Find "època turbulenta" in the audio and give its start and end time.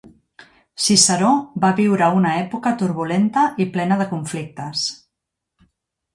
2.39-3.45